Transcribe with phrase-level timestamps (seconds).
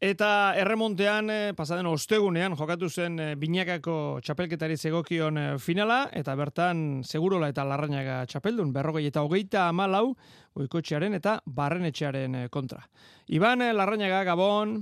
[0.00, 7.02] Eta erremontean, eh, pasaden ostegunean, jokatu zen eh, binakako txapelketari zegokion eh, finala, eta bertan
[7.04, 10.14] segurola eta larrainaga txapeldun, berrogei eta hogeita amalau,
[10.56, 12.80] goikotxearen eta barrenetxearen kontra.
[13.28, 14.78] Iban larrainaga, Gabon,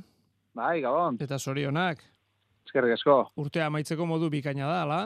[0.54, 1.18] Bai, gabon.
[1.20, 1.98] eta zorionak,
[2.68, 3.24] Eskerrik asko.
[3.42, 5.00] urtea amaitzeko modu bikaina da, ala?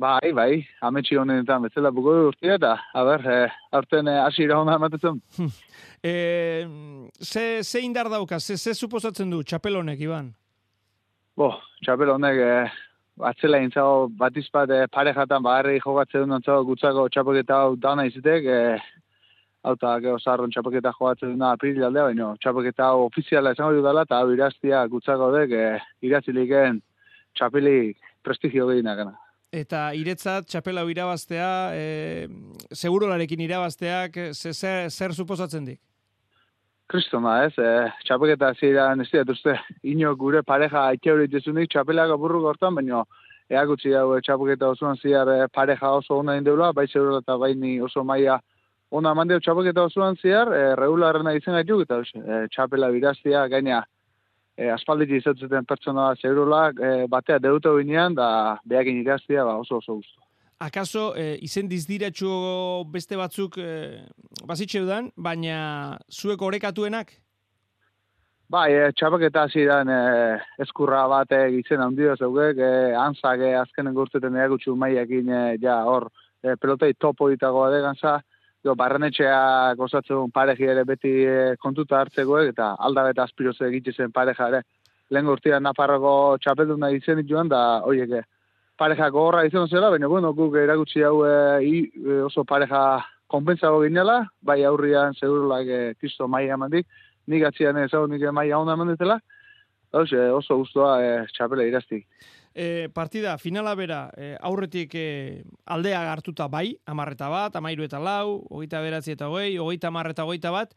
[0.00, 4.78] Bai, bai, ametsi honetan bezala buko urtia eta, a ber, eh, aurten eh, hasi irauna
[4.80, 5.20] ematetzen.
[6.00, 6.12] E,
[7.20, 10.30] ze, ze indar dauka, ze, ze suposatzen du txapel honek, Iban?
[11.36, 11.50] Bo,
[11.84, 12.70] txapel eh,
[13.20, 18.78] atzela intzago bat eh, parejatan bagarri jokatzen duen antzago gutzako txapelketa hau dana izitek, eh,
[19.62, 24.08] hau eta geho zarron txapelketa jokatzen duna april aldea, baina txapelketa hau ofiziala esango dudala
[24.08, 26.80] eta hau iraztia gutzako dek eh, iraziliken
[27.36, 29.18] txapelik prestigio gehiagana.
[29.50, 32.28] Eta iretzat txapel hau irabaztea, e,
[32.70, 35.80] segurolarekin irabazteak, ze, zer, zer suposatzen dik?
[36.90, 37.56] Kristona, ez?
[37.58, 37.72] E,
[38.06, 43.02] txapelketa ziren, ez dira, uste, ino gure pareja aike hori dituzunik txapelak apurru gortan, baina
[43.50, 47.80] eagutzi hau e, txapelketa osoan ziar pareja oso ona indeula, bai zeurela eta bai ni
[47.82, 48.38] oso maia
[48.90, 53.82] ona mandeo txapelketa osoan ziar, e, regularrena izan gaituk, eta e, txapela biraztia gainea
[54.60, 59.96] e, aspalditi izatzen pertsona zeurolak e, batea deuto binean, da behakin iraztia ba, oso oso
[60.00, 60.20] guztu.
[60.60, 62.30] Akaso, e, izen dizdiratxu
[62.92, 63.70] beste batzuk e,
[64.48, 67.14] bazitxeudan, baina zuek orekatuenak?
[68.50, 70.00] Bai, e, txapaketa ziren e,
[70.66, 75.80] eskurra bat e, gizen handio zeugek, e, anzak e, azkenen gurteten eagutxu maiakin e, ja
[75.88, 76.10] hor
[76.42, 78.18] e, pelotei topo ditagoa deganza,
[78.64, 84.48] jo, barrenetxea gozatzen pareji ere beti e, kontuta hartzegoek, eta aldabeta aspiroze egitze zen pareja
[84.52, 84.62] ere.
[85.10, 88.22] Lehen gurtian Nafarroko txapelduna izen joan, da, oiek, e,
[88.80, 94.62] pareja gogorra izan zela, baina bueno, guk eragutsi hau e, oso pareja konpentsago ginela, bai
[94.64, 96.86] aurrian segurulak e, kisto maia emandik,
[97.30, 99.20] nik atzian ez hau nik maia ona emandetela,
[99.92, 102.06] Hauze, oso guztua e, txapela iraztik.
[102.54, 108.40] E, partida, finala bera, e, aurretik e, aldea hartuta bai, amarreta bat, amairu eta lau,
[108.50, 110.74] hogeita beratzi eta hogei, hogeita amarreta hogeita bat,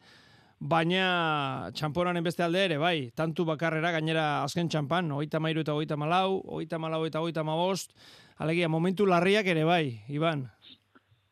[0.58, 5.98] baina txamponanen beste alde ere, bai, tantu bakarrera gainera azken txampan, hogeita mairu eta hogeita
[5.98, 7.94] malau, hogeita malau eta hogeita mabost,
[8.38, 10.48] alegia, momentu larriak ere bai, Iban.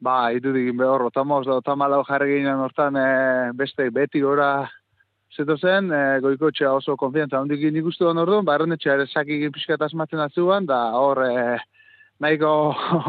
[0.03, 3.09] Ba, itudik behor, otamos da otamalau jarri ginen hortan e,
[3.55, 4.69] beste beti gora
[5.37, 9.83] zeto zen, e, goikotxea oso konfiantza hondik nik uste duen orduan, barrenetxea ere sakik pixkat
[9.83, 11.59] asmatzen atzuan, da hor e,
[12.21, 12.53] nahiko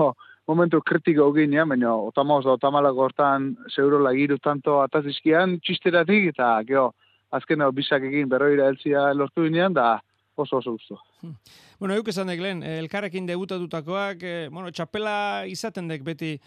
[0.50, 6.90] momentu kritiko ginean, baina otamos da otamalako hortan zeurola giru tanto atazizkian txisteratik, eta geho,
[7.34, 10.00] azken hau bisak egin berroira elzia lortu ginean, da
[10.36, 10.98] oso oso guztu.
[11.80, 16.38] Bueno, euk esan dek lehen, elkarrekin debutatutakoak, eh, bueno, txapela izaten dek beti,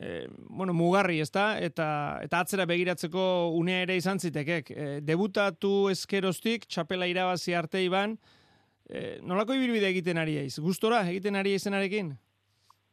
[0.00, 1.58] eh, bueno, mugarri, ezta?
[1.60, 3.22] Eta, eta atzera begiratzeko
[3.56, 4.70] unea ere izan zitekek.
[4.70, 8.16] Eh, debutatu eskeroztik, txapela irabazi arte iban,
[8.88, 10.58] eh, nolako ibilbide egiten ari eiz?
[10.58, 12.14] Gustora egiten ari eizenarekin?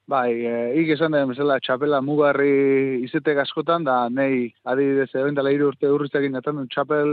[0.07, 5.51] Bai, e, ik esan den bezala txapela mugarri izetek askotan, da nei adibidez egin dela
[5.51, 7.09] hiru urte urrizakin atan duen txapel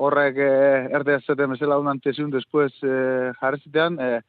[0.00, 0.54] horrek e,
[0.96, 2.94] erde azeten bezala unan tesiun después e,
[3.42, 4.22] jarrezitean, e,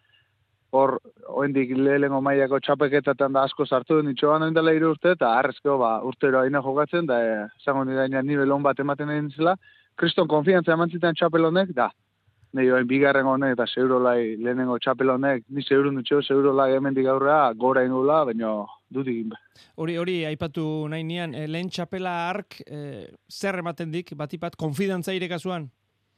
[0.75, 0.97] hor
[1.41, 5.77] oendik lehengo maiako txapeketatan da asko sartu den itxoan egin dela hiru urte, eta harrezko
[5.81, 9.55] ba, urtero aina jokatzen, da e, zango nire nivel hon bat ematen egin zela,
[9.99, 11.89] kriston konfiantza eman zitan txapel honek, da,
[12.55, 17.53] nahi oain bigarren honek eta zeurolai lehenengo txapel honek, ni zeurun dutxo, zeurolai hemendik aurrea,
[17.65, 18.51] gora ingula, baina
[18.95, 19.33] dut egin.
[19.81, 25.15] Hori, hori, aipatu nahi nian, eh, lehen txapela ark, eh, zer ematen dik, batipat, konfidantza
[25.15, 25.69] irekasuan?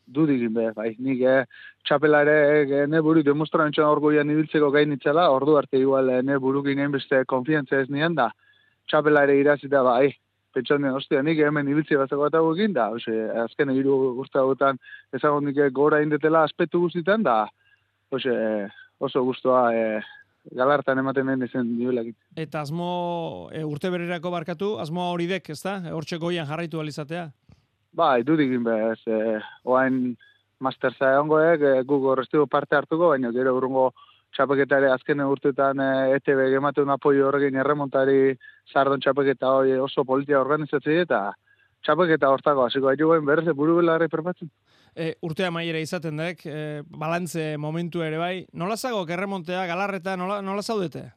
[0.08, 1.44] Egin be, bai, nik eh,
[1.86, 6.22] txapela ere eh, ne buru demostran txan orgoian ibiltzeko gain itzela, ordu arte igual eh,
[6.24, 8.32] ne burukin beste konfiantza ez nian da,
[8.88, 10.16] txapela ere irazita bai,
[10.54, 13.14] pentsan den, ostia, nik hemen ibiltze bat eta egin da, ose,
[13.44, 14.80] azken hiru guzti hauetan
[15.14, 17.44] ezagun nik gora indetela aspektu guztitan, da,
[18.12, 18.34] ose,
[19.00, 19.84] oso guztua e,
[20.56, 22.14] galartan ematen den izen nibelak.
[22.36, 25.78] Eta asmo e, urte bererako barkatu, asmo hori dek, ez da?
[25.94, 27.28] Hortxe goian jarraitu alizatea?
[27.98, 30.12] Ba, dut egin behar, e, oain
[30.62, 33.88] masterza egongoek, e, guk horreztigo parte hartuko, baina gero urrungo
[34.36, 35.90] txapeketare azken urtetan e,
[36.20, 38.36] ETB gematen apoio horrekin erremontari
[38.74, 41.22] zardon txapeketa hori oso politia organizatzei eta
[41.86, 44.52] txapeketa hortako hasiko haitu guen berrez buru belarri perpatzen.
[44.94, 48.36] E, urtea maiera izaten dek, e, balantze momentu ere bai.
[48.54, 51.08] Nola zago, erremontea, galarreta, nola, nola zaudete?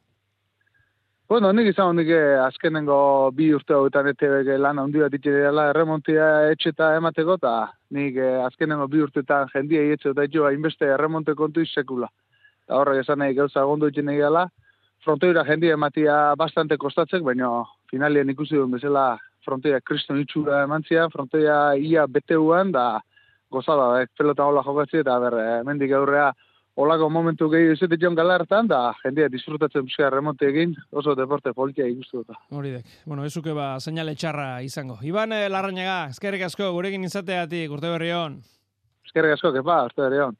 [1.31, 2.09] Bueno, nik izan nik
[2.43, 2.95] azkenengo
[3.31, 7.53] bi urte hauetan ETB lan handi bat itxe dela erremontia etxeta emateko, eta
[7.95, 8.17] nik
[8.49, 12.09] azkenengo bi urtetan jendia etxe eta jo hainbeste erremonte kontu izsekula
[12.65, 14.43] eta horrek esan nahi gauza gondo egin nahi gala,
[15.05, 19.05] frontoira jendia ematia bastante kostatzek, baina finalien ikusi duen bezala
[19.45, 22.99] frontoia kriston itxura emantzia, frontoia ia beteuan, da
[23.51, 26.33] gozada, eh, pelota hola jokatzi, eta ber, eh, mendik aurrea,
[26.75, 31.87] olako momentu gehi izate jon galartan, da jendia disfrutatzen pixka remonte egin, oso deporte politia
[31.87, 32.37] ikustu dut.
[32.51, 34.99] Hori dek, bueno, ezuke ba, seinale txarra izango.
[35.03, 38.39] Iban eh, Larrañaga, eskerrik asko, gurekin izateatik, urte berri hon.
[39.05, 40.39] Eskerrik asko, kepa, urte berri hon.